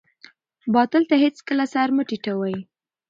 باطل 0.73 1.03
ته 1.09 1.15
هېڅکله 1.23 1.65
سر 1.73 1.87
مه 1.95 2.03
ټیټوئ. 2.09 2.55